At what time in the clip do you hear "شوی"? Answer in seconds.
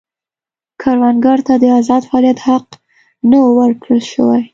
4.11-4.41